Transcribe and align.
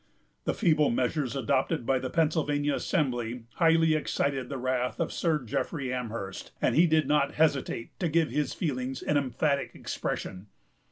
The 0.45 0.55
feeble 0.55 0.89
measures 0.89 1.35
adopted 1.35 1.85
by 1.85 1.99
the 1.99 2.09
Pennsylvania 2.09 2.73
Assembly 2.73 3.43
highly 3.57 3.93
excited 3.93 4.49
the 4.49 4.57
wrath 4.57 4.99
of 4.99 5.13
Sir 5.13 5.43
Jeffrey 5.43 5.93
Amherst, 5.93 6.51
and 6.59 6.75
he 6.75 6.87
did 6.87 7.07
not 7.07 7.35
hesitate 7.35 7.91
to 7.99 8.09
give 8.09 8.31
his 8.31 8.55
feelings 8.55 9.03
an 9.03 9.15
emphatic 9.15 9.75
expression. 9.75 10.47